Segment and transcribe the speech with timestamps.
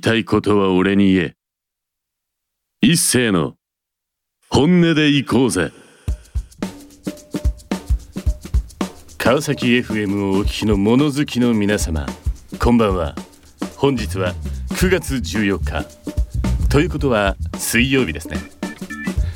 [0.00, 1.34] いたいことは俺に言え。
[2.80, 3.56] 一斉の
[4.48, 5.72] 本音で行こうぜ。
[9.18, 12.06] 川崎 FM をお聞きの物好きの皆様
[12.58, 13.14] こんばんは。
[13.76, 14.32] 本日は
[14.70, 15.84] 9月14日。
[16.70, 18.38] ということは水曜日ですね。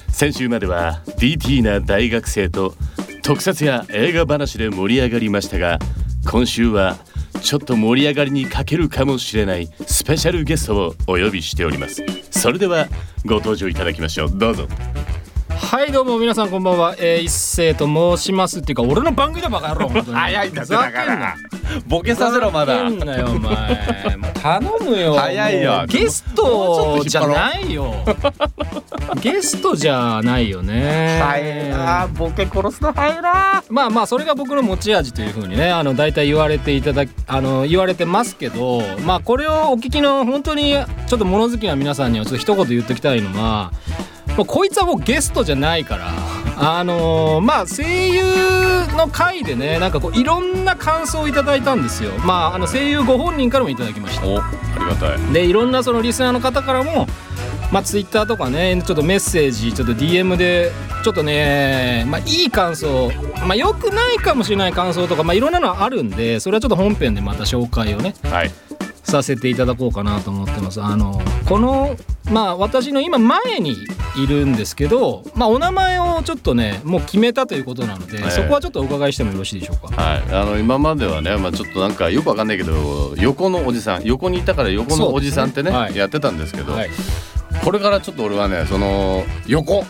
[0.08, 2.74] 先週までは DT な大学生と
[3.22, 5.78] 特撮や映画話で盛り上がりましたが
[6.26, 6.96] 今週は
[7.44, 12.02] ちょっと盛り上がりに欠けるかもしれないスペシャルゲストをお呼びしております。
[12.30, 12.86] それでは
[13.26, 14.30] ご登場いただきましょう。
[14.30, 14.66] どうぞ。
[15.50, 17.86] はいどうも皆さんこんばんは、えー、一斉と
[18.16, 21.34] 申しますっていうか俺の番組だバカ野郎 早いんだふざけんな。
[21.86, 22.90] ボケさせろまだ。
[22.90, 25.14] 頼むよ。
[25.14, 25.84] 早いよ。
[25.86, 27.94] ゲストじゃないよ
[29.20, 31.18] ゲストじゃないよね。
[31.22, 40.72] 早いなボケ殺すの早いなまあまあそれが僕の持ち味というふうにねあの大体言われていただきあの言われてますけどまあこれをお聞きの本当に
[41.06, 43.72] ちょっと物好きな皆さんにはちょっと一言言っておきたいのは
[44.36, 46.10] もうこいつはもうゲストじゃないから
[46.56, 48.22] あのーまあ声優
[48.96, 52.12] の回でねなんかこういろんな感想をいただいたんですよ。
[52.24, 54.26] まああの声優ご本人からもいただきました。
[54.26, 55.32] おありがたい。
[55.32, 57.06] でいろんなそのリスナーの方からも
[57.72, 60.70] まあツイッターとかねちょっとメッセージちょっと DM で
[61.02, 63.10] ちょっとねまあいい感想
[63.46, 68.50] まあ良くないかもしれない感想とかまあいろんなのあるんでそれはちょっと本編でまた紹介をねはい。
[69.02, 70.80] させていただこうかなと思ってます。
[70.80, 71.94] あのこの
[72.32, 73.76] まあ私の今前に
[74.16, 79.94] いるんですけどまあお名前をちょっとねもう決めたということなので、ええそこはちょっとお伺いしてもよろしいでしょうか？
[80.02, 80.22] はい。
[80.32, 85.76] あの今まではねまあちょっとなんかよくわかんないけど横のおじさん横にいたから横のおじさんってねね。
[85.76, 85.96] はい。
[85.96, 86.90] やってたんですけど、はい
[87.64, 89.84] これからちょっと俺はねその横。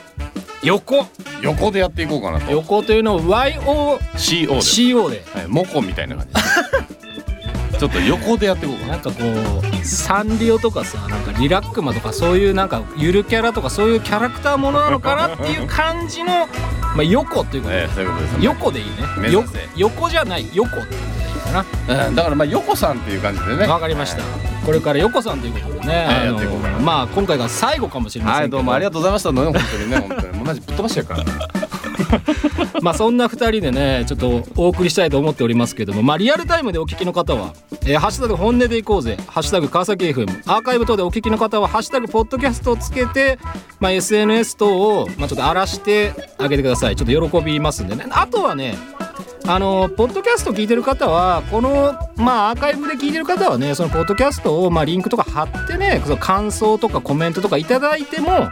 [0.62, 1.06] 横。
[1.42, 2.50] 横でやっていこうかなと。
[2.52, 5.40] 横というのを YOCO CO で、で。
[5.40, 6.34] はい、モコみたいな感じ。
[7.78, 8.92] ちょっと横でやっていこうかな。
[8.92, 16.46] なんかこうサンリオとかさなんかリラックマとかそういうなんかゆるキャラとかそういうキャラクターものなのかなっていう感じの
[16.94, 18.38] まあ横っていうことで、ええそういうことですね。
[18.44, 18.94] 横でいいね。
[19.76, 22.06] 横じゃない横ってことでいいかな。
[22.06, 23.66] うんだからまあ横さんっていう感じでね。
[23.66, 24.22] わかりました、
[24.64, 26.78] これから横さんということでね、はいあのやっていこうかな。
[26.78, 29.32] まあ今回が最後かもしれませんはいどうもありがとうございました。
[29.32, 30.44] ね本当にね本当に。
[30.44, 31.32] 同じぶっ飛ばしてるからね。
[32.80, 37.52] まあそんな二人でねちょっとお送りしたいと思っておりますけどもまあリアルタイムでお聞きの方は
[37.86, 43.38] 「えーハッシュタグ本音でいこうぜ」「ハッシュタグ川崎 FM」アーカイブ等でお聞きの方は「ハッシュタグポッドキャスト」をつけて、
[43.80, 46.96] まあ、SNS 等を、まあ、ちょっと荒らしてあげてください。
[46.96, 48.06] ちょっと喜びますんでね。
[48.10, 48.76] あとはね
[49.46, 58.48] あのポッドキャスト聞いてる方はこのまあアーカイブで聞いてる方はねそのポッドキャストをまあリンクとか貼ってねその感想とかコメントとかいただいても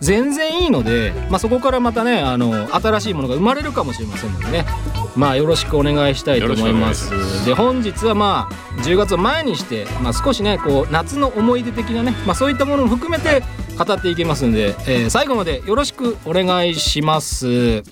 [0.00, 4.64] 全然いいので、まあ、そこからまたねあの新しいものが生まれるかもしれませんのでね。
[5.16, 7.10] まあよろしくお願いしたいと思います。
[7.44, 13.42] で本日はまあ10月を前にして、まあ、少しねこう夏の思い出的なね、まあ、そういったものも含めて
[13.76, 17.82] 語っていきますんで、えー最後までよろしくお願いします、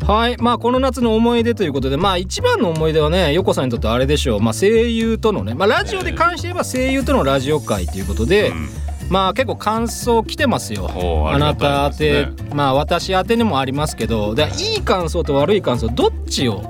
[0.06, 0.37] はい。
[0.38, 8.53] まあこの夏の思い出ということでまあ一番の思い出はね横さんにとってはあれでしょう、まあ、声優とのね、まあ、ラジオで関して言えば声優とのラジオ会ということで、
[9.09, 10.91] まあ結構感想来てますよ。
[11.32, 16.62] あなたありが宛たいてまあ私宛てにもありますけどでいい感想と悪い感想どっちを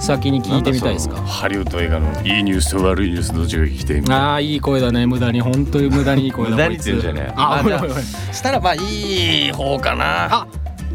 [0.00, 1.16] 先に聞いてみたいですか？
[1.22, 4.18] ハリウッド映画のいいニュースと悪いニュースどっちが聞きたいみたい。
[4.18, 5.40] なああいい声だね無駄に。
[5.40, 7.32] 本当に無駄にいい声だ無駄にこいつって言うんじゃねえ。
[7.36, 10.34] ああじゃあしたらまあいい方かな。
[10.34, 10.46] あ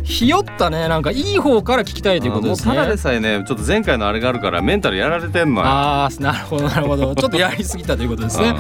[0.08, 0.88] ひよったね。
[0.88, 2.76] なんかいい方から聞きたいということですね。
[2.76, 5.68] ただでさえねちょっと前回のあれがあるからメンタルやられてんのよ。
[5.68, 7.14] ああなるほどなるほど。
[7.16, 8.56] ちょっとやりすぎたということですね。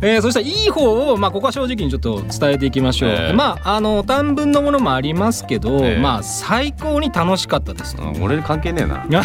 [0.00, 3.32] えーそしたらいい方を、まあ、ここは正直にちょっと伝えていきましょう、ええ。
[3.32, 5.98] まああの短文のものもありますけど、ええ。
[5.98, 7.96] まあ最高に楽しかったです。
[7.96, 9.22] と、うん俺に関係ねえな。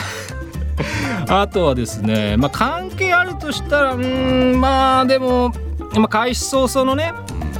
[1.29, 5.51] あとはですね、まあ、関係あるとしたらうーんまあでも、
[5.95, 7.13] まあ、開始早々のね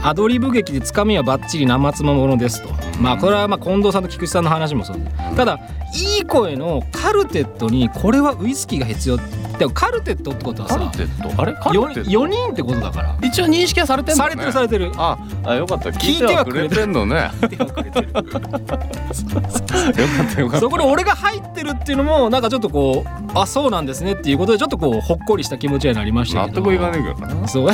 [0.08, 2.70] アドリブ劇でつかみはバッチリ生妻ものですと。
[3.02, 4.98] まあこれはまあ近藤さんと菊池さんの話もそう。
[5.36, 5.60] ただ
[5.94, 9.18] いい声のカルテットにこれはウイスキーが必要
[9.60, 11.42] でもカルテットってことはカルさテット？
[11.42, 11.54] あれ？
[11.56, 13.18] カルテット？4, 人ってことだから。
[13.22, 14.92] 一応認識はされてんのねされてるされてる。
[14.96, 15.90] ああよかった。
[15.90, 17.30] 聞いてはくれてんのね。
[17.52, 18.20] よかったよか
[20.52, 20.60] った。
[20.62, 26.62] そこで俺が入ってるっていうのもなんかちょっとこうあそうなんですねっていうことでちょっとこうほっこりした気持ちになりましたけど。
[26.62, 27.46] 納得いかねえけどな。
[27.50, 27.70] そう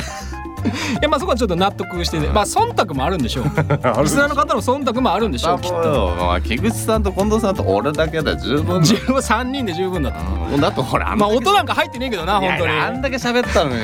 [1.02, 3.46] やまあそこはちょっと納得しててまあ忖度もあるんでしょう。
[4.04, 5.82] リスナーの方の忖度もあるんでしょうきっと。
[5.84, 8.86] とまあ木口さんと近藤さんと俺だけで十分だ。
[8.86, 10.14] 十分3人で十分だっ
[10.60, 12.74] だってほらまあ音なんか入ってねえけどな本当に。
[12.74, 13.78] いやあんだけ喋ったのに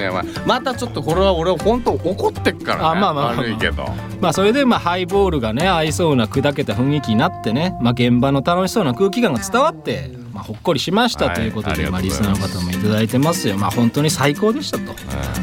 [0.46, 3.36] またちょっとこれは俺本当怒ってっからねあまあまあまあ。
[3.36, 3.86] 悪いけど。
[4.22, 13.58] まあそれでまあハイボールがね合いそうな砕けた雰囲気になってね、まあ、現場の楽しそうな空気感が伝わって、まあ、ほっこりしましたはいということで、ありがまあ、リスナーの方もいただいてますよ。
[13.58, 14.94] まあ本当に最高でしたと、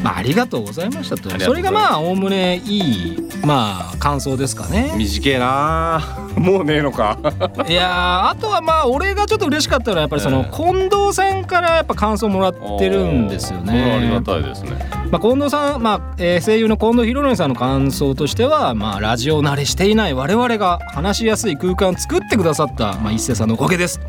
[0.02, 1.54] まあ、ありがとうございましたとそう。
[1.54, 4.92] れがまあおおむねいいまあ感想ですかね。
[4.96, 6.00] 短えな。
[6.36, 7.18] もうねえのか。
[7.68, 14.22] いやーあとはまあ俺がちょっと嬉しかったのはやっぱりそのえ近藤さんからやっぱ感想もらってるんですよこれはありがね。
[14.22, 14.70] たいですね。
[15.10, 24.00] まあ、近藤さん、まあえー声優の近藤博則さんの感想としては、まあ、ラジオ慣れしていない我々が話しやすい空間を作ってくださった、まあ、一星さんのおかげです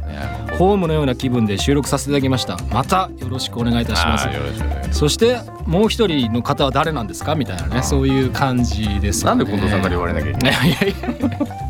[0.58, 2.58] ホームのような気分で収録させていただきました。
[2.72, 4.28] またよろしくお願いいたします。
[4.92, 7.36] そしてもう一人の方は誰なんですか？
[7.36, 10.96] みたいなねそういう感じですなんで近藤さんから言われなきゃいけないいやいやい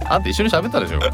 [0.10, 1.00] あんた一緒に喋ったでしょ。
[1.00, 1.12] や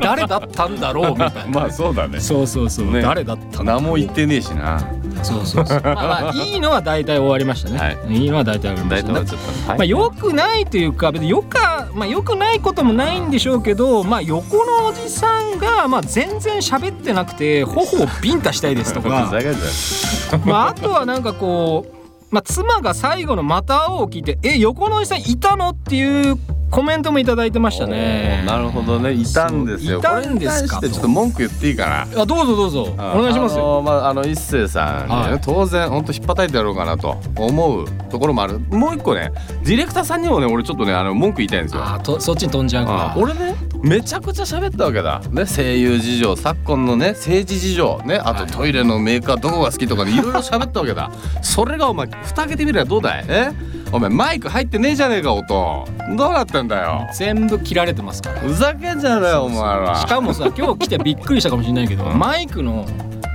[0.00, 1.10] 誰だったんだろう？
[1.12, 2.20] みたいな まあそうだね。
[2.20, 3.00] そうそうそう、ね。
[3.00, 4.78] 誰だったんだろも言ってねえしな
[5.22, 5.80] そうそうそう。
[5.84, 9.24] まあまあいいのは大体終わりましたね。、はいいのは大体終わりましたねは。
[9.24, 19.08] ちょっとまあ良くないというか別によかまあ良くないこともないんでしょうけど、まあ横のおじさんがまあ全然喋ってなくて頬をビンタしたいですとか、
[20.44, 22.02] まああとはなんかこう。
[22.32, 26.38] まあ、妻が最後の「また会おう」を聞いて「え横のおじさんいたの?」っていう
[26.72, 28.42] コメントもいただいてましたね。
[28.46, 29.12] なるほどね。
[29.12, 29.98] いたんですよ。
[29.98, 30.80] いたんですか？
[30.80, 32.22] ちょっと文句言っていいかな？
[32.22, 32.94] あどうぞどうぞ。
[32.96, 33.82] お願いしますよ。
[33.82, 35.40] まああの一星さんにね、はい。
[35.42, 38.58] 当然本当引っ叩いてやろうかなと思うところもある。
[38.58, 39.30] もう一個ね
[39.64, 41.84] ディレクターさんにもね俺ちょっとねあの文句言いたいんですよ。
[41.84, 43.12] あとそっちに飛んじゃうか。
[43.12, 51.12] あ俺ねめちゃくちゃ喋ったわけだ、ね、声優事情昨今のね政治事情ねあとトイレのメーカーどこが好きとかねいろいろ喋ったわけだ。
[51.42, 53.26] それがお前蓋開けてみればどうだい？
[53.28, 53.50] え？
[53.92, 55.84] お前マイク入ってねえじゃねえか音。
[56.16, 56.82] どうなってんだよ。
[57.06, 58.40] ら全部切られてますから。
[58.40, 59.96] ふざけんじゃねえよお前ら。
[59.96, 62.18] しかもさ今日来てびっくりしたかもしれないけど、うん。
[62.18, 62.86] マイクの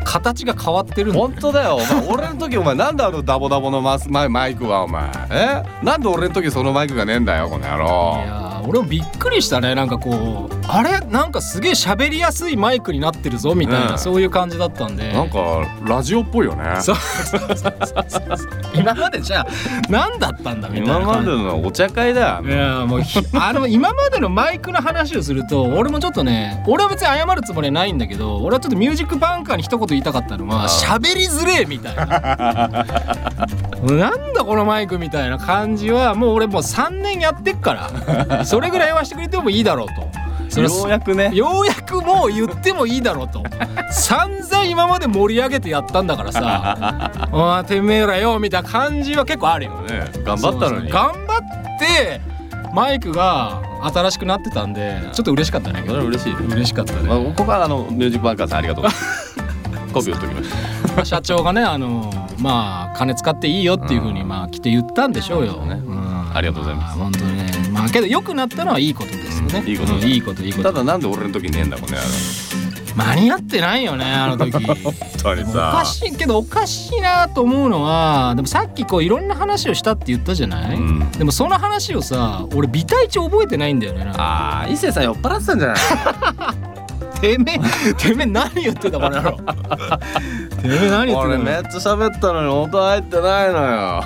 [0.04, 2.08] 形が変わってる本当だよお前。
[2.10, 5.04] 俺の時お前なんであのダボダボのマスマイマイクはお前。
[5.30, 5.64] え？
[5.84, 7.86] なんで俺の時そのマイクがねえんだよこの野い郎
[8.26, 9.76] やー俺もびっくりしたね。
[9.76, 11.00] なんかこうあれ？
[11.08, 14.00] なんかすげえ喋りやすいマイクになってるぞみたいな、うん。
[14.00, 15.12] そういう感じだったんで。
[15.14, 16.82] なんかラジオっぽいよね。
[16.82, 16.96] そう。
[18.74, 19.48] 今までじゃあ
[19.90, 22.42] 何だったんだみたいな今までのお茶会だ。
[22.44, 32.86] いやもうひ あの今までのマイクの話をすると俺もちょっとね俺は別に謝るつもりはないんだけど俺はちょっとミュージックバンカーに一言言いたかったのはあ喋りづれえみたいな。
[33.84, 37.92] なんだこのマイクみたいな感じはもう俺もう3年やってっか
[38.30, 39.94] らそれぐらいはしてくれてもいいだろうと。
[40.58, 41.32] それようやくね。
[41.34, 43.44] ようやくもう言ってもいいだろうと。
[43.92, 46.42] 散々今まで盛り上げてやったんだからさ
[47.32, 49.72] 「あてめえらよ」みたいな感じは結構あるよ。
[49.88, 50.06] ね。
[50.24, 50.90] 頑張ったのに。
[50.90, 52.22] 頑張って
[52.74, 53.62] マイクが
[53.94, 55.84] 新しくなってたんでちょっと嬉しかったね。
[55.86, 56.46] それは嬉しい。
[56.48, 58.86] 嬉しかったまあ、ね、ここはあのミュージックバンカーさんありがとう。
[59.94, 60.50] コピーを取りまし
[60.96, 66.32] まあ社長がねあのまあ金使っていいよっていうふうにまあ来て言ったんでしょうよ、ねうん。
[66.34, 66.98] ありがとうございます。
[66.98, 67.44] 本当にね。
[67.46, 67.47] ま
[67.88, 69.68] あけど良くなったのはいいことですよね、うん。
[69.68, 70.72] いいことうんいいこといいこと。
[70.72, 72.04] ただなんで俺の時ねえんだこの野郎。
[72.96, 74.52] 間に合ってないよねあの時。
[74.66, 74.76] 本
[75.22, 81.12] 当におかしいけどおかしいなと思うのはでもさっきこういろんな話をしたって言ったじゃない、うん。
[81.12, 85.78] でもその話をさ俺微体値覚えてないんだよねああ伊勢さん酔っ払ってたんじゃない？
[87.20, 89.38] てめえてめえ何言ってたこの野郎。
[89.38, 94.04] てめえ何言ってたの 俺めっちゃ喋ったのに音入ってないのよ。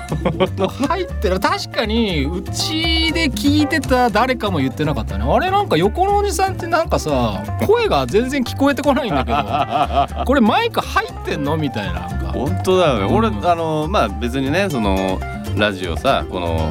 [0.88, 1.40] 入ってる。
[1.40, 5.24] 確かにうちで聞いてた誰かも言ってなかったね。
[5.28, 12.00] あれなんか横のおじさんってなんかさ声が全然聞こえてこないんだけど これマイク入ってんのみたいな
[12.32, 13.46] 本当だよね、俺うん。
[13.46, 15.18] あのまあ別にねその
[15.56, 16.70] ラジオさこの、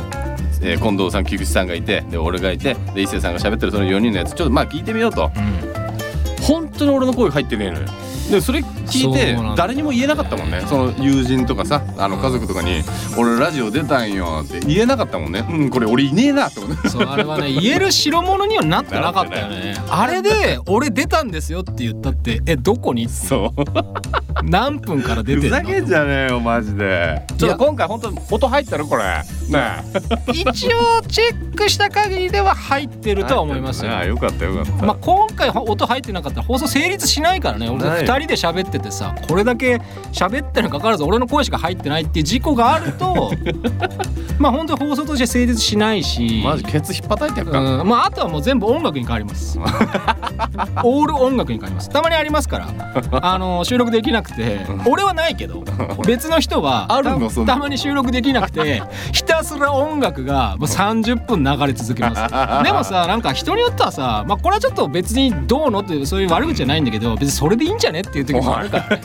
[0.64, 5.32] えー近藤さん菊池さんがいてで俺がいてで伊勢さんが喋ってるその4人のやつちょっとまあ聞いてみようと。
[5.36, 5.40] う
[5.78, 5.81] ん
[6.42, 7.88] 本当に俺の声入ってねえのよ。
[8.32, 10.62] でそれ聞いて誰にも言えなかったもんね。
[10.68, 12.82] その友人とかさあの家族とかに
[13.18, 15.46] 「俺ラジオ出たんよ」って言えなかったもんね。
[15.50, 16.90] うんこれ俺いねえなって思って。
[16.90, 19.76] そうあれはね言える代物にはなってなかったよね。
[19.90, 23.62] あれで「俺出たんですよ」って言ったって「えどこに?」そう。
[24.44, 25.58] 何分から出てふんの？
[25.58, 27.22] ざけんじゃねえよマジで。
[27.38, 29.04] ちょっと今回本当音入ったろこれ。
[29.04, 29.24] ね
[30.30, 30.32] え。
[30.32, 33.92] 一応チェックした限りでは入ってるとは思いますよ。
[33.92, 37.70] ああよかったよかった、まあ、今回音入ってなかったら放送成立しないからね。
[37.70, 39.76] 俺ない2人で喋っててさこれだけ
[40.12, 43.32] 喋ってるにもかかわらず俺の声しか入ってないっていう事故があると
[44.40, 46.42] まあ本当に放送として成立しないし。
[46.44, 49.60] マジケツ引っ叩いてやっか、うん、まああとはもう全部音楽に変わります。
[50.84, 51.90] オール音楽に変わります。
[51.90, 52.68] たまにありますから。
[53.22, 54.60] あの収録できなくくて。
[54.88, 55.64] 俺はないけど
[56.06, 62.64] 別の人はあるたたまに収録できなくて ひたすら音楽がもう30分流れ続けます。
[62.64, 68.01] でもさなんか人によってはさまあこれはちょっと別にどうのっていうそういう悪口じゃないんだけど別にそれでいいんじゃね？
[68.02, 69.02] っていう時もあるからね。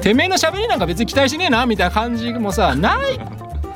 [0.00, 3.18] てめえの喋りなんか別に期待しねえなみたいな感じもさない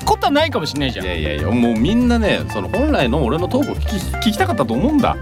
[0.05, 1.05] ことはないかもしれないじゃん。
[1.05, 3.95] いやいやいやもうみんなねその本来の俺のトークを聞き
[4.29, 5.15] 聞きたかったと思うんだ。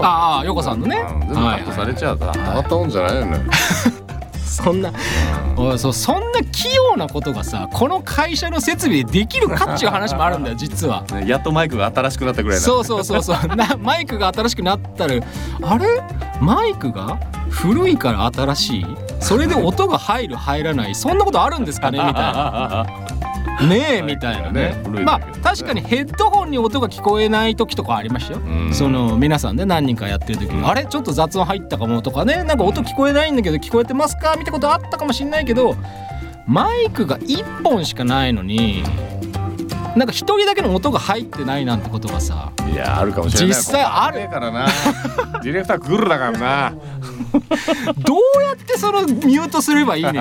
[0.00, 0.96] ああ横さんのね。
[0.98, 1.20] うん。
[1.20, 3.40] 全部カはいットされちゃうさたまったもんじゃないよね。
[4.46, 4.90] そんな
[5.56, 11.02] おいそうそんな器用なことがさこの会社の設備でできるかっていう話もあるんだよ実は。
[11.12, 12.64] ね やっとマイクが新しくなったぐらいな。
[12.64, 13.56] そうそうそうそう。
[13.56, 15.14] なマイクが新しくなったら
[15.62, 16.02] あれ？
[16.40, 17.18] マイクが？
[17.50, 18.86] 古いから新しい？
[19.20, 20.94] それで音が入る入らない？
[20.94, 21.98] そんなことあるんですかね？
[21.98, 22.86] みたいな。
[23.66, 24.76] ねえみたいなね。
[25.04, 28.74] まあ確かにヘッドホンに音が聞こえない時とかありましたよ、うん。
[28.74, 30.66] その皆さんね何人かやってる時に、うん。
[30.68, 30.84] あれ？
[30.84, 32.44] ちょっと雑音入ったかもとかね？
[32.44, 34.34] なんか音聞こえないんだけど聞こえてますか？
[34.36, 35.74] みたいなことあったかもしんないけど
[36.46, 38.82] マイクが1本しかないのに
[39.96, 43.48] なんか一人だけの音が入ってないなんてことがさいやあるかもしれない。
[43.48, 44.20] 実際ある。
[44.20, 44.66] ここからな。
[45.42, 46.72] ディレクタークールだからな。
[47.98, 50.14] どうやってそのミュートすればいいねん。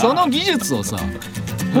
[0.00, 0.96] その技術をさ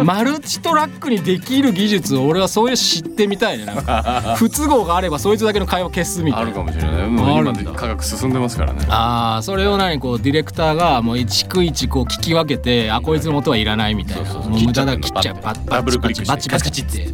[0.04, 4.34] マルチトラックにできる技術を俺はそういう知ってみたいねなんか。
[4.38, 6.46] 不都合があればそいつだけの会話消すみたいな。
[6.46, 7.06] あるかもしれない。
[7.08, 8.80] もう今あるんだ科学進んでますからね。
[8.88, 14.26] ああそれを何こうディレクターがもう一区一こう聞き分けてあこいつの音はいらないみたいな。
[14.26, 14.52] そうそうそう。
[14.52, 15.36] もう無駄だ切っちゃう。
[15.42, 17.12] バッダブルクリッバチバチバチバチって。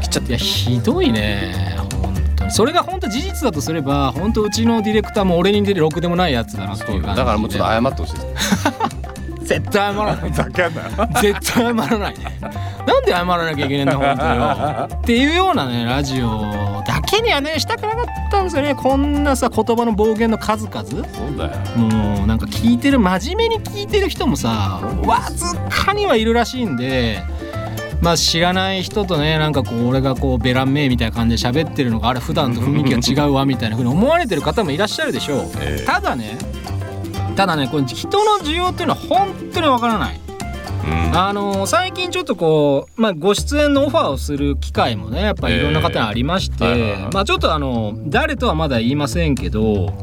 [0.00, 2.50] 切っちゃっいやひどいね本当に。
[2.50, 7.16] それが本当事実だとすれば本当うちのディレクターも俺に出てろくでもないやつだなっていう感じで。
[7.16, 8.72] だからもうちょっと謝ってほしいです
[9.48, 10.32] 絶対謝らない。
[10.32, 11.06] ざけんな。
[11.20, 12.18] 絶対謝らない。
[12.18, 12.38] ね
[12.86, 15.00] なんで謝らなきゃいけないんだ本当よ。
[15.00, 18.74] っていうようなねラジオだけにはねしたくなかったんですよね。
[18.74, 20.84] こんなさ言葉の暴言の数々。
[20.84, 21.76] そうだよ。
[21.76, 27.22] もうなんか聞いてる真面目に聞いてる人もさわずかにはいるらしいんで
[28.00, 35.84] まあ知らない人とねなんかこう俺がこうベランメイみたいな感じで喋ってるのがあれ普段と雰囲気が違うわみたいな風に思われてる方もいらっしゃるでしょう、ええ。
[35.84, 36.36] ただね
[37.38, 40.20] ただねこれ人の需要っていうのは本当にわからない。
[40.84, 41.16] うん。
[41.16, 47.14] あの最近ちょっとこう、まあ、ご出演のオファーをする機会もねやっぱりいろんな方にありまして、ええはいはいはい。
[47.14, 49.94] まあちょっとあの誰とはまだ言いませんけど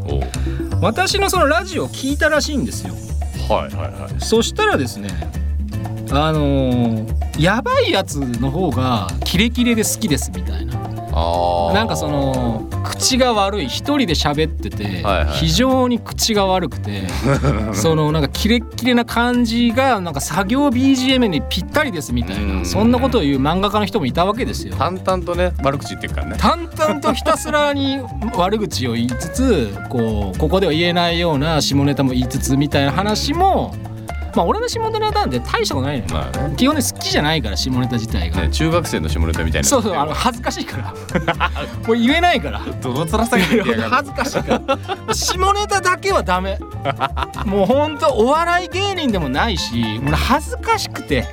[0.81, 2.93] 私のそのラジオを聞いたらしいんですよ。
[3.49, 4.21] はいはいはい。
[4.21, 5.09] そしたらですね
[6.11, 10.94] あのーやばいやつの方がキレキレで好きですみたいな
[11.73, 15.03] なんかその口が悪い一人で喋ってて、
[15.33, 17.03] 非常に口が悪くて
[17.73, 22.59] そのなんかキレッキレな感じがなんか作業 BGM にぴったりですみたいうん。
[22.59, 24.75] なそんなことを言う漫画家の人もいたわけですよ。
[24.77, 26.35] 淡々とね悪口言ってるからね。
[26.37, 27.99] 淡々とひたすらに
[28.35, 33.73] 悪口を言いつつこうここでは言えないような下ネタも言いつつみたいな話も
[34.35, 36.13] まあ俺の下ネタなんて大したことないのよ。
[36.13, 36.55] まあね。
[36.55, 39.67] 基本ね好きじゃないから下ネタ自体が、ね中学生の下ネタみたいな。
[39.67, 40.93] そうそうあの恥ずかしいから。
[41.87, 42.61] もう言えないから。
[42.81, 44.61] どの面下げてやがる恥ずかしいか
[45.07, 45.13] ら。
[45.13, 46.59] 下ネタだけはダメ。
[47.45, 51.25] もうほんとお笑い芸人でもないし俺恥ずかしくて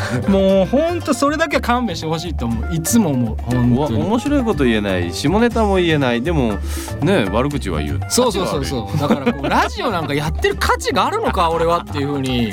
[0.28, 2.74] もうほんとそれだけは勘弁してほしいと思う。
[2.74, 3.36] いつも思う。
[3.42, 4.02] 本わ当に。
[4.02, 5.12] 面白いこと言えない。
[5.12, 6.22] 下ネタも言えない。
[6.22, 6.54] でも
[7.02, 8.00] ね悪口は言う。
[8.08, 8.98] そうそうそうそう。
[8.98, 12.52] だからこうラジオなんかやってる価値があるのか俺はっていうふうに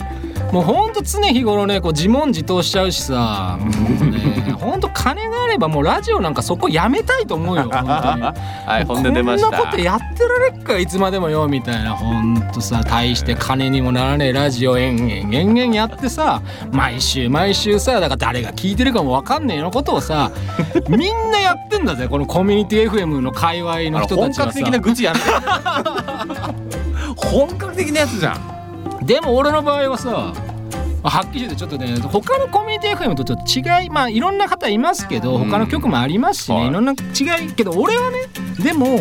[0.51, 3.57] もうほんと常日頃ねこう自問自答しちゃうしさ。
[3.59, 3.67] も
[4.07, 4.19] うね
[4.59, 7.87] ほんと金があればもうラジオなんかそこやめたいと思うよ 本当に。
[7.87, 9.47] はい本音出ました。
[9.47, 12.81] こんなことやってられっかいつまでもよみたいなほんとさ。
[12.83, 16.41] 大して金にもならねえラジオ延々延々やってさ
[16.71, 20.31] 毎週毎週さだから誰が聞いてるかもわかんねえのことをさ
[20.89, 24.59] みんなやってんだぜこのコミュニティ FM の界隈の人たちはさ。
[24.59, 25.25] 本格的な愚痴やめて
[27.15, 28.58] 本格的なやつじゃん
[29.09, 30.35] でも俺の場合はさ
[31.01, 35.49] はっきり言ってちょっとね他のコミュニティ FM とちょっと違いまあいろんな方いますけどうん。
[35.49, 36.67] 他の曲もありますしね、はい。
[36.67, 38.27] い、ろんな違いけど俺はね
[38.63, 38.99] でも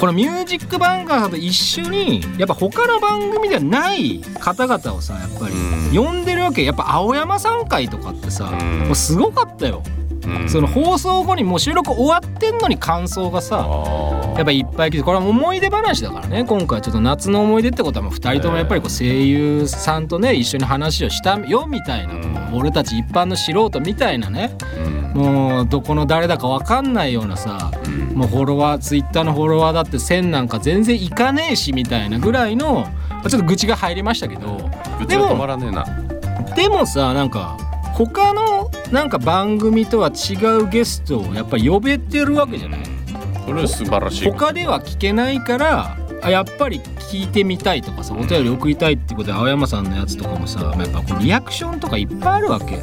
[0.00, 6.04] この「ミュージックバンカー」と一緒にやっぱ他の番組ではない方々をさやっぱりうん。
[6.04, 6.64] 呼んでるわけ。
[6.64, 8.78] やっぱ青山さん会とかってさうん。
[8.86, 9.82] もうすごかったよ。
[10.00, 10.05] うん
[10.48, 16.44] その放送後にもう収録終わってんのに感想がさあやっぱいっぱい来てこれは思い出話だからね。
[16.44, 22.58] 今回ちょっと夏の思い出ってことはもう2人ともやっぱりこう声優さんとね一緒に話をしたよみたいな、うん。
[22.58, 24.56] 俺たち一般の素人みたいなね。
[25.14, 25.22] うん。
[25.22, 27.70] もうどこの誰だか分かんないようなさ
[28.14, 32.86] もうフォロワーツイッターのフォロワーだって1000なんか全然いかねえしみたいなぐらいの
[33.28, 34.70] ちょっと愚痴が入りましたけど。
[34.98, 35.84] 愚痴が止まらねえな。
[36.54, 37.56] でもさなんか
[37.96, 42.80] 他のなんか番組とは違うゲストをやっぱり呼べてるわけじゃない。
[43.46, 44.24] これは素晴らしい。
[44.30, 52.82] 他では聞けないからあやっぱり聞いてみたいとかさお便り送りたいってことで青山さんのやつとかもさやっぱこうリアクションとかいっぱいあるわけ。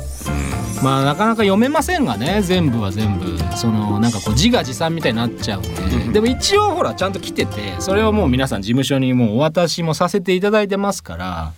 [0.82, 3.38] まあなかなか読めませんがね全部は全部。
[3.56, 6.14] そのなんかこう自画自賛みたいになっちゃうんで。
[6.14, 11.54] でも一応ほらちゃんと来ててそれはもう皆さん事務所にもうお渡しもさせていただいてますから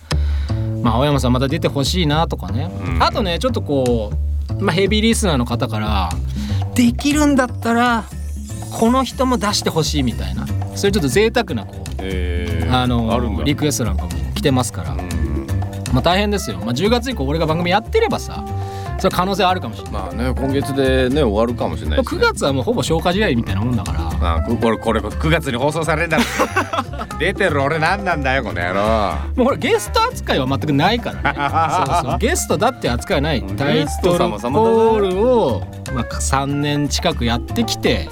[0.85, 4.11] まあ青山さんまた出てほしいなとかね、あとねちょっとこ
[4.59, 6.11] う、まあ、ヘビーリスナーの方から
[6.75, 8.03] できるんだったら
[8.71, 10.45] この人も出してほしいみたいな。
[10.75, 12.67] それちょっと贅沢なこうえ。
[12.69, 15.47] ーあのリクエストなんかも来てますから、うん。
[15.91, 18.45] まあ大変ですよ、まあ、10月以降俺が番組やってればさ
[18.99, 19.91] それ可能性あるかもしれない。
[19.93, 22.17] まあね今月でね終わるかもしれないしね。
[22.19, 24.35] 9月はもうほぼ消化試合みたいなもんだから。
[24.35, 26.19] あこ これこれ9月に放送されるんだ
[27.19, 29.15] 出てる俺何なんだよこの野郎。
[29.35, 31.39] もうほらゲスト扱いは全くないからね。
[31.87, 33.43] そうそうゲストだって扱いはない。
[33.43, 38.09] タイトトルコールを、まあ、3年近くやってきて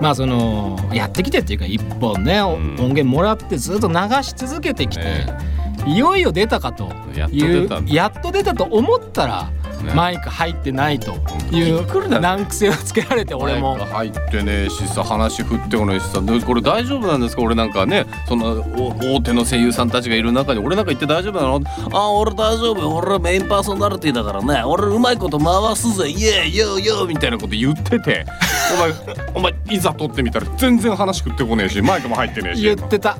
[0.00, 5.54] まあそのやってきてっていうか一本ね、音源もらってずっと流し続けてきて、ね
[5.86, 9.63] いよいよ出たかとやっというやっと出たと思ったら、ね
[9.94, 11.12] マイク入ってないと
[11.50, 13.76] いう難癖をつけられて俺も。
[13.76, 16.20] 入ってねえしさ話振ってこないしさ。
[16.20, 17.42] でこれ大丈夫なんですか？
[17.42, 21.60] 俺なんかねそんなお大手の声優さんたちがいる中に俺なんか言って大丈夫なの？
[21.92, 24.62] あ俺大丈夫俺メインパーソナリティだからね。
[24.64, 26.08] 俺うまいこと回すぜ。
[26.08, 28.24] イエーイヨーヨーみたいなこと言ってて。
[28.74, 28.92] お前
[29.34, 32.62] お前いざ撮ってみたら全然話振ってこねえしマイクも入ってねえし。
[32.62, 33.16] 言ってた。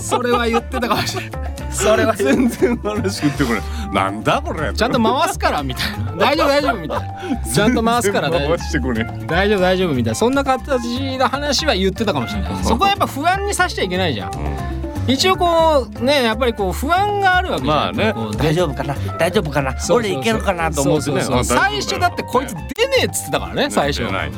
[0.00, 1.52] それは言ってたかもしれない。
[1.70, 3.62] それは全然話振ってこない
[3.94, 4.72] なんだこれ。
[4.74, 7.06] ちゃんと回すからみたいな大丈夫大丈夫みたいな。
[7.44, 8.56] ちゃんと回すから大丈夫。
[9.26, 10.14] 大丈夫大丈夫みたいな。
[10.14, 12.64] そんな形の話は言ってたかもしれない。
[12.64, 14.32] そこはやっぱ不安にさせちゃいけないじゃん。
[15.08, 17.76] 一応こうねやっぱりこう不安があるわけじゃん。
[17.76, 18.14] まあね。
[18.38, 18.94] 大丈夫かな？
[19.18, 19.72] 大丈夫かな？
[19.72, 19.98] そうそうそう。
[19.98, 22.68] 俺いけるかなと思ってね最初だってこいつ出ね
[23.02, 24.04] えっつってたからね最初。
[24.04, 24.32] 出ない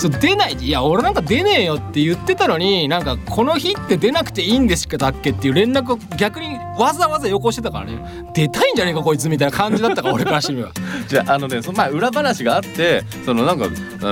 [0.00, 7.98] そう出ないいや俺なんか出ねえよって言ってたのになんかこの日って出なくていいんですかだっけっていう連絡を逆にわざわざよこしてたからね。
[8.32, 10.72] 出たいんじゃねえかこいつみたいな感じだったから俺からしてみれば。
[11.06, 13.66] じゃああのねその前裏話があってそのなんか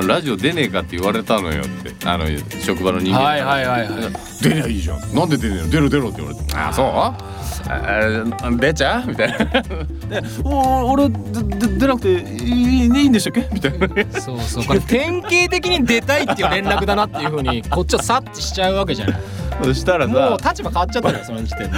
[0.07, 2.27] ラジオ出ねえかって言われたのよってあの
[2.63, 3.91] 職場の人間はいはいはいはい。
[4.43, 5.15] 出りゃいいじゃん。
[5.15, 5.71] なんで出ねえの？
[5.71, 6.55] 出ろ出ろって言われて。
[6.55, 7.38] ああそう？
[7.71, 9.39] あ出ちゃうみたいな。
[9.39, 13.49] でお俺でで出なくていいいいんでしたっけ？
[13.53, 13.87] みたいな。
[13.89, 14.65] ねそうそう。
[14.65, 19.21] これ典型的に出たいっていう連絡だなっていうふうにこっちは察知しちゃうわけじゃない。
[19.63, 21.77] そしたらもうさ立場変わっちゃったよその時点で。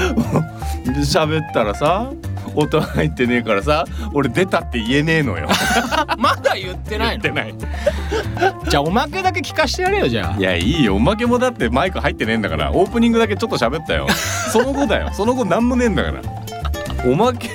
[1.00, 2.12] 喋ったらさ
[2.54, 5.48] 音入ってねえからさ俺出たって言えねえのよ。
[6.18, 7.22] まだ言ってないの？
[7.22, 7.54] 出ない。
[8.68, 10.38] じゃあおまけだけ聞かしてやれよじゃあ。
[10.38, 10.96] いやいいよ。
[10.96, 14.08] おまけもだってマイク入ってねえんだからオープニングだけちょっと喋ったよ。
[14.52, 15.10] その後だよ。
[15.12, 16.22] その後なんもねえんだから。
[17.10, 17.48] おまけ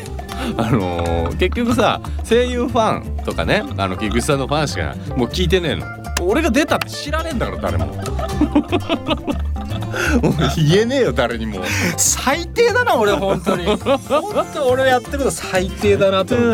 [0.57, 5.85] あのー結局さ声優ファンとかねあの菊池さんのファンしかもう聞いてねえの。
[6.21, 7.93] 俺が出たって知らねえんだから誰も。
[10.57, 11.59] 言えねえよ誰にも。
[11.97, 13.65] 最低だな俺本当に。
[13.65, 13.99] 本
[14.53, 16.51] 当俺やってること最低だなと思う。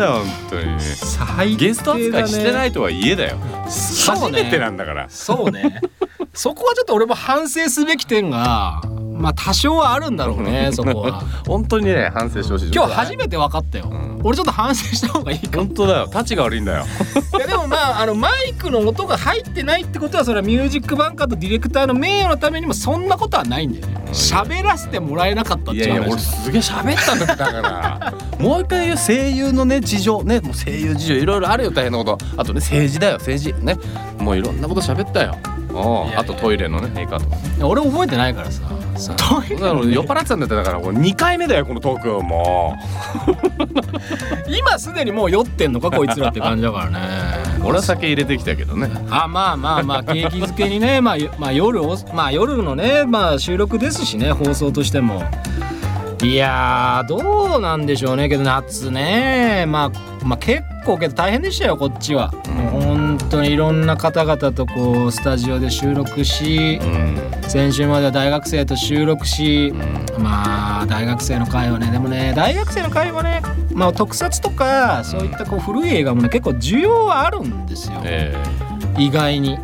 [0.50, 0.80] 当だよ本当に。
[0.80, 1.56] 最低だね。
[1.56, 3.38] ゲスト扱いしてないとはいえだよ。
[3.68, 4.38] そうね。
[4.38, 5.06] 初めてなんだから。
[5.08, 5.80] そうね
[6.34, 11.22] そこはちょっと俺も反省すべき点がまあ多少はあるんだろうね そこは。
[11.46, 14.20] 本当にね反省してほしい今日初めて分かったよ、ん。
[14.24, 15.66] 俺ちょっと反省した方がいいかも。
[15.66, 16.08] 本当だよ。
[16.08, 16.84] タチが悪いんだよ。
[17.36, 24.00] いやでもまああのマイクの音が入ってないってことはそれはミュージックバンカーとディレクターの名誉のためにもそんなことはないんだよね。
[24.12, 28.14] 喋らせてもらえなかったっていやいや俺すげえ喋ったんだから。
[28.38, 30.40] もう一回言う声優のね事情ね。
[30.40, 31.70] もう声優事情いろいろあるよ。
[31.70, 32.18] 大変なこと。
[32.36, 33.64] あとね政治だよ政治。
[33.64, 33.76] ね。
[34.18, 35.36] もういろんなこと喋ったよ
[35.74, 36.20] おういやいや。
[36.20, 38.62] あとトイレのねメーカーとか俺覚えてないからさ。
[38.96, 39.56] さトイレ。
[39.56, 42.76] だから酔っ払ってたんだってだからこれ2回目だよこのトークも
[44.48, 46.98] 今すでにもう酔ってんのかこいつらって感じだからね。
[47.60, 48.90] う 俺は酒入れてきたけどね。
[49.10, 55.22] あまあまあまあ景気づけにねまあ、よまあ、夜おまあ夜のねまあ収録ですしね放送としても
[56.22, 59.64] いやーどうなんでしょうねけど夏ね。
[59.66, 67.32] まあまあ結構けど大変でしたよこっちは、もう本当にいろんな方々とこうスタジオで収録しうん。
[67.48, 70.22] 先週までは大学生と収録しうん。
[70.22, 78.00] まあ大学生の会はねでもね大学生の会はねまあ特撮とかそういったこう古い映画もね結構需要はあるんですよ。
[78.04, 78.32] え
[78.96, 79.58] 意外に。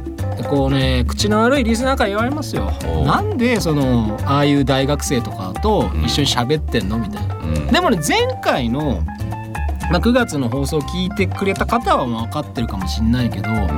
[0.45, 2.73] こうね口の悪いリスナーから言われますよ。
[3.05, 6.99] なんでそのああいう大学生とかと一緒に喋ってんの？
[6.99, 7.37] みたいな。
[7.43, 7.67] えうん。
[7.69, 9.03] でもね前回の、
[9.91, 13.69] まあ、9月の放送を聞いてくれた方は分かってるかもしんないけど、ま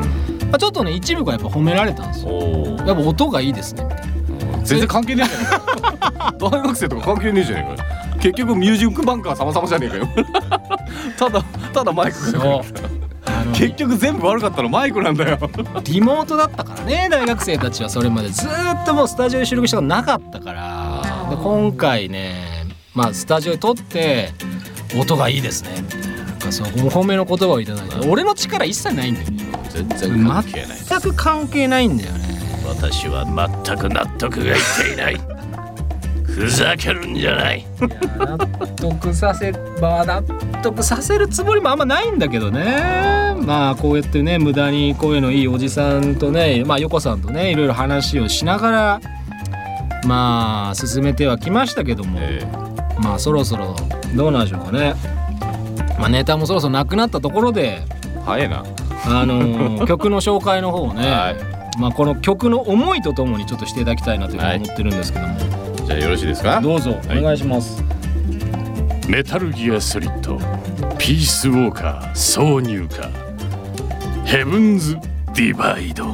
[0.54, 2.32] あ、ちょっとね一部がやっぱ褒められたんですよ。
[2.86, 3.84] やっぱ音がいいですね。
[3.84, 7.88] みたいな全然関係ねえじゃねえか 大学生とか関係ねえじゃねえかよ。
[8.20, 10.08] 結局ミュージックバンカー様々じゃねえかよ。
[11.18, 11.42] ただ
[11.72, 12.62] ただマイクが
[13.52, 15.38] 結局全部悪かったのマイクなんだよ。
[15.84, 18.28] リモートだったからね大学生たちはそれまで。
[18.28, 21.02] ずーっともうスタジオで収録したことなかったから。
[21.30, 24.30] で今回ねまあスタジオで撮って
[24.98, 25.82] 音がいいですね。
[26.36, 28.08] ななんかそうお褒めの言葉をいただいて。
[28.08, 29.30] 俺の力一切ないんだよ。
[29.30, 32.30] ね全然関係ない全く関係ないんだよね。
[32.66, 35.16] 私は全く納得がいっていない
[36.40, 37.66] ふざけるんじゃない。
[38.18, 38.38] 納
[38.76, 40.22] 得させまあ納
[40.62, 43.34] 得させるつもりもあんまないんだけどね。
[43.44, 49.00] まあこうやってね無駄に声のいいおじさんとねまあ横さんとねいろいろ話をしながら
[50.06, 52.42] まあ進めてはきましたけども、え
[53.02, 53.76] まあそろそろ
[54.14, 54.94] どうなんでしょうかね。
[55.98, 57.84] まあネタもそろそろなくなったところでえ
[58.24, 58.64] 早いな。
[59.06, 61.36] あのー 曲の紹介の方をね、はい。
[61.78, 65.34] まあこの曲の思いとともにちょっとしていただきたいなというふうに思ってるんですけども、
[65.90, 66.60] じゃあよろしいですか？
[66.60, 67.18] どうぞはい。
[67.18, 67.82] お願いします、
[69.08, 70.38] メタルギアソリッド
[70.98, 73.10] ピースウォーカー挿入歌
[74.24, 74.94] ヘブンズ・
[75.34, 76.04] ディバイド。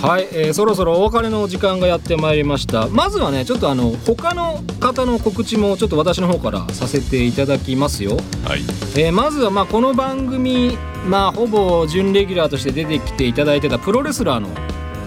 [0.00, 2.88] はい、えーそろそろお別れの時間がやってまいりました。
[2.88, 8.12] まずはねちょっとあの他の方の告知もちょっと私の方からさせていただきますよ、
[8.46, 8.60] はい。
[8.96, 14.48] えーまずはまあこの番組まあほぼ準レギュラーとして出てきていただいてたプロレスラーの、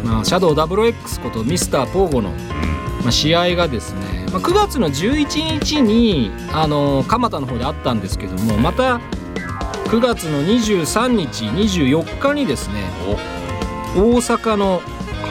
[0.04, 2.30] まあ、シャドウ WX ことミスターポーゴの、
[3.02, 9.00] まあ、試合がですね、まあ、9月の11日にあの蒲田の方であったんですけどもまた
[9.86, 12.90] 9月の23日24日にですね
[13.96, 14.82] 大阪の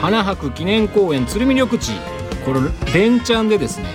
[0.01, 1.91] 花博記念公園鶴見緑地
[2.45, 2.61] これ
[2.93, 3.85] 連チャンでですね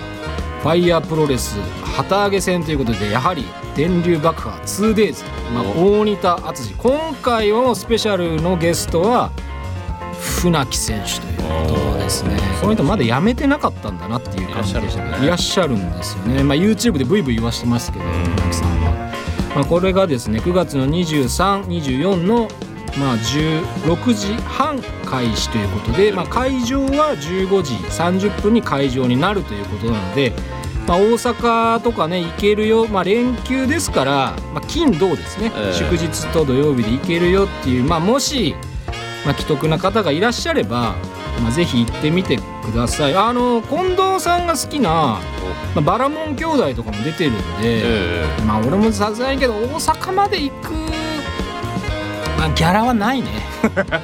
[0.61, 1.59] ファイヤープロレス
[1.95, 9.31] 旗揚げ戦ということでやはり電流爆破 2days、まあ、大仁田敦今回のスペシャルのゲストは
[10.51, 11.37] 船木選手という
[11.69, 12.37] ことですね。
[12.61, 15.85] この人まだ辞めてなかったんだなっていう感じでしたいらっしゃるんですね。
[15.85, 19.11] いらっしゃるんですよね、まあ、YouTube でブイブイ言わしてますけど船木さんは、
[19.55, 22.47] まあ、これがですね9月の2324の
[22.97, 30.33] まあ、16時半開始ということで、まあ、会場は15時30分に会場になるということなので、
[30.87, 35.73] まあ、大阪とかね行けるよ、まあ、連休ですから、まあ、金土ですね、ええ。
[35.73, 38.55] 祝日と土曜日で行けるよっていう、まあ、もし、
[39.25, 40.95] まあ、既得な方がいらっしゃれば、
[41.41, 43.15] まあ、ぜひ行ってみてください。
[43.15, 45.19] あの近藤さんが好きな、ま
[45.77, 50.71] あ、バラモン兄弟とかも出てるんで、えまあ俺もさすがにけど大阪まで行く
[52.37, 53.27] まあギャラはないね。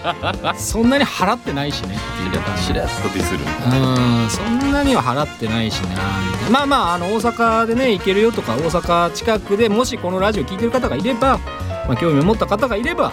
[0.58, 1.96] そんなに払ってないしね。
[1.96, 6.02] っていうしらっとディスるうんそんなには払ってないしな
[6.50, 11.40] まあまああの大阪でね行けるよとか大阪近くでもしこのラジオ聞いてる方がいれば、
[11.88, 13.12] まあ、興味を持った方がいれば、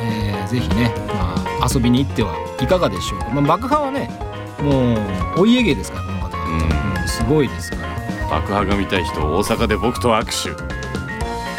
[0.00, 1.19] えーぜひね、まあ、
[1.62, 4.10] 遊びに行ってはいかがでしょうか、まあ、爆破はね
[4.60, 4.94] も
[5.36, 7.88] うお家芸ですからこの方は、うんすごいですから
[8.30, 10.80] 爆破が見たい人大阪で僕と握手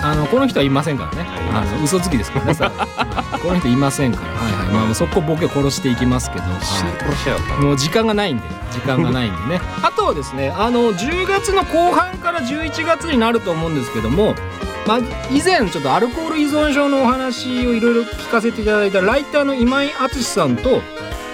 [0.03, 1.29] あのこの人はいませんからね。
[1.53, 2.53] あの嘘つきですからね。
[2.55, 4.33] さはい この人いませんから。
[4.33, 4.85] はいはい。
[4.85, 6.45] まあそこボケ殺していきますけど。
[6.45, 9.61] はいもう時間がないんで、時間がないんでね。
[9.83, 14.35] あとはですね、あの10月の後半から11月になると思うんですけども、
[14.87, 20.81] まあ以前ちょっとアルコール依存症のお話をいろいろ聞かせていただいたライターの今井敦さんと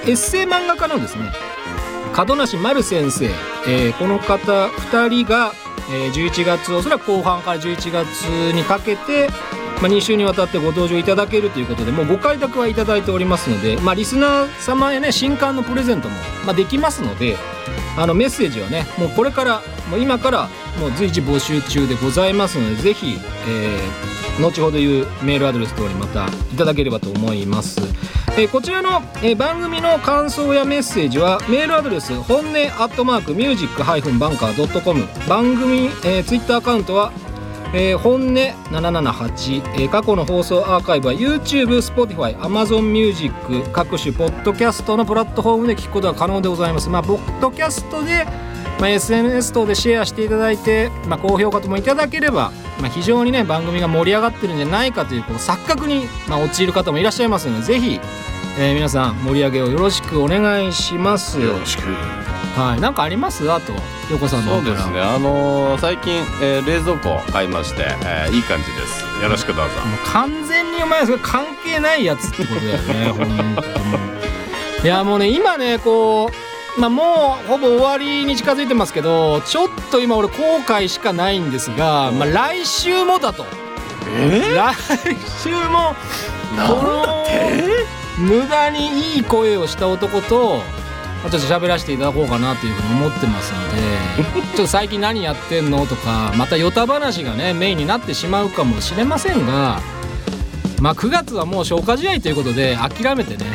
[0.06, 1.32] エッセイ漫画家のですね、
[2.16, 3.26] 門梨丸先生、
[3.68, 5.54] えーこの方2人が、
[5.90, 9.30] えー11月おそらく後半から11月にかけて、
[9.82, 17.38] まあ、2週にわたってご登場いただけるということでもうご開拓はいただいておりますので、まあ、リスナー様へね新刊のプレゼントも、まあ、できますので
[17.98, 27.82] あのメッセージはねもうこれからもう今からもう随時募集中でございますのでぜひ、えー後ほど言うメールアドレス通りまたいただければと思います。
[28.38, 37.12] えーこちらの、えー番組の感想やメッセージはメールアドレス本音アットマークミュージックハイフンバンカードットコム番組、えー、ツイッターアカウントは、
[37.74, 43.34] えー本音778、えー過去の放送アーカイブは YouTube、Spotify、Amazon Music
[43.72, 46.90] 各種ポッドキャストのプラットフォームで聞くことが可能でございます。
[46.90, 48.26] まあポッドキャストで
[48.80, 58.00] まあ、SNS 等でシェアしていただいて、まあ、高評価ともいただければ、まあ、非常にね番組が盛り上がってるんじゃないかというこの錯覚に、まあ、陥る方もいらっしゃいますのでぜひ、
[58.60, 61.40] えー皆さん盛り上げをよろしくお願いします。
[61.40, 62.27] よろしく
[62.58, 63.50] はい、なんかあります？
[63.52, 63.74] あと
[64.10, 65.00] 横さんのそうですね。
[65.00, 69.04] あのー最近、えー冷蔵庫買いまして、えーいい感じです。
[69.22, 69.76] よろしくどうぞ。
[69.86, 73.10] もう完全にお前それ関係ないやつってことだよね。
[73.18, 74.84] 本当に。
[74.84, 76.32] いやもうね今ねこ
[76.78, 83.46] うまあもうほぼ終わりに近づいてますけどちょっと今俺後悔しかないんですが、まあ、来週もだと。
[84.06, 84.76] 来
[85.44, 85.96] 週も
[86.68, 87.26] この
[88.18, 90.64] 無駄にいい声をした男とまあ
[91.30, 99.80] ちょっと喋らせていただこうかなというふうに思ってますので ちょっと最近何やってんのとかまたヨタ話がねメインになってしまうかもしれませんが
[100.80, 103.46] まあ9月はもう消化試合ということで諦めてね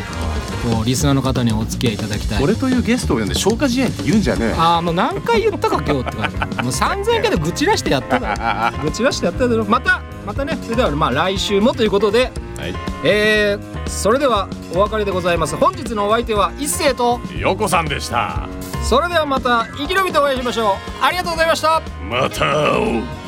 [0.62, 2.42] こうリスナーの方にお付き合いいただきたい。
[2.42, 4.54] 俺というゲストを呼んで消化試合って言うんじゃねえ。
[4.56, 6.36] ああもう何回言ったか今日って感じ。
[6.36, 9.64] もう3000回で愚痴らしてやっただろ 愚痴らしてやっただろ。
[9.64, 10.56] またまたね。
[10.62, 12.32] それではまあ来週もということで。
[12.58, 12.74] はい。
[13.04, 15.56] えー、それではお別れでございます。
[15.56, 18.48] 本日のお相手は一星とよこさんでした。
[18.84, 21.04] それではまた生き延びてお会いしましょう。
[21.04, 21.82] ありがとうございました。
[22.08, 23.21] また会おう